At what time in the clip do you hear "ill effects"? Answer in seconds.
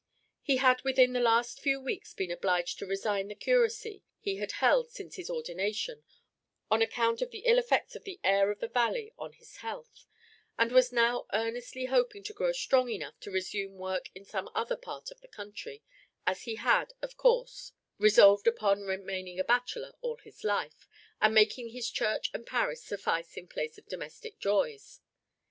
7.45-7.95